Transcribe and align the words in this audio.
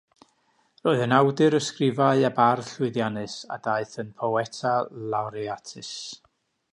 Roedd 0.85 1.01
yn 1.05 1.11
awdur 1.17 1.57
ysgrifau 1.57 2.23
a 2.31 2.31
bardd 2.39 2.71
llwyddiannus, 2.71 3.35
a 3.57 3.61
daeth 3.69 3.95
yn 4.07 4.11
“poeta 4.23 4.73
laureatus”. 5.15 5.93